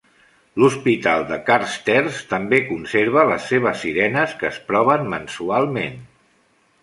L'hospital 0.61 1.25
de 1.31 1.37
Carstairs 1.49 2.21
també 2.31 2.61
conserva 2.71 3.25
les 3.33 3.45
seves 3.53 3.79
sirenes, 3.85 4.33
que 4.39 4.49
es 4.53 4.59
proven 4.71 5.05
mensualment. 5.15 6.01